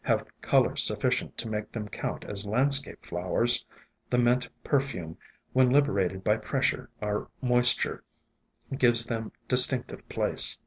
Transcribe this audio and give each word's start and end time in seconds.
have 0.03 0.25
color 0.41 0.75
sufficient 0.75 1.37
to 1.37 1.47
make 1.47 1.65
74 1.75 1.75
ESCAPED 1.75 1.95
FROM 1.95 2.05
GARDENS 2.07 2.23
them 2.23 2.29
count 2.31 2.31
as 2.31 2.45
landscape 2.47 3.05
flowers, 3.05 3.65
the 4.09 4.17
mint 4.17 4.49
per 4.63 4.79
fume, 4.79 5.15
when 5.53 5.69
liberated 5.69 6.23
by 6.23 6.37
pressure 6.37 6.89
or 6.99 7.27
moisture, 7.39 8.03
gives 8.75 9.05
them 9.05 9.31
distinctive 9.47 10.09
place. 10.09 10.57